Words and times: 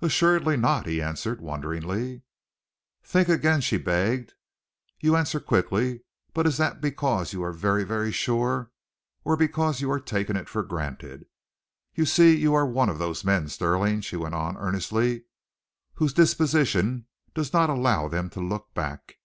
"Assuredly 0.00 0.56
not," 0.56 0.86
he 0.86 1.02
answered 1.02 1.40
wonderingly. 1.40 2.22
"Think 3.02 3.28
again," 3.28 3.60
she 3.60 3.76
begged. 3.76 4.34
"You 5.00 5.16
answer 5.16 5.40
quickly, 5.40 6.02
but 6.32 6.46
is 6.46 6.58
that 6.58 6.80
because 6.80 7.32
you 7.32 7.42
are 7.42 7.50
very, 7.50 7.82
very 7.82 8.12
sure, 8.12 8.70
or 9.24 9.36
because 9.36 9.80
you 9.80 9.90
are 9.90 9.98
taking 9.98 10.36
it 10.36 10.48
for 10.48 10.62
granted? 10.62 11.26
You 11.92 12.06
see 12.06 12.36
you 12.36 12.54
are 12.54 12.64
one 12.64 12.88
of 12.88 13.00
those 13.00 13.24
men, 13.24 13.48
Stirling," 13.48 14.00
she 14.02 14.14
went 14.14 14.36
on 14.36 14.56
earnestly, 14.56 15.24
"whose 15.94 16.12
disposition 16.12 17.06
does 17.34 17.52
not 17.52 17.68
allow 17.68 18.06
them 18.06 18.30
to 18.30 18.40
look 18.40 18.72
back. 18.74 19.16